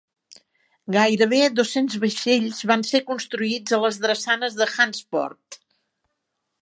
Gairebé 0.93 1.41
dos-cents 1.59 1.97
vaixells 2.05 2.63
van 2.71 2.85
ser 2.93 3.03
construïts 3.11 3.77
a 3.77 3.81
les 3.85 4.01
drassanes 4.07 4.59
de 4.63 4.69
Hantsport. 4.73 5.61